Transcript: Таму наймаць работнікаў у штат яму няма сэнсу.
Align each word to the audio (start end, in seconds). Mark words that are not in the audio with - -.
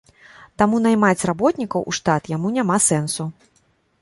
Таму 0.61 0.79
наймаць 0.85 1.27
работнікаў 1.31 1.85
у 1.93 1.95
штат 2.01 2.23
яму 2.35 2.47
няма 2.57 2.77
сэнсу. 2.91 3.23